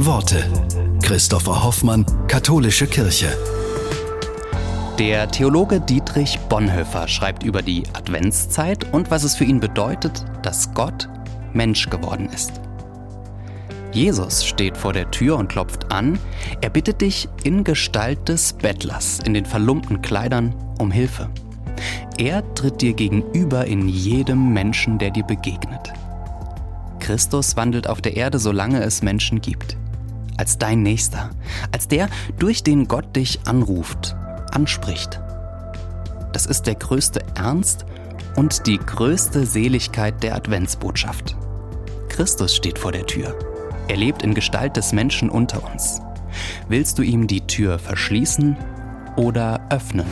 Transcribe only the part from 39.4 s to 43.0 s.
Seligkeit der Adventsbotschaft. Christus steht vor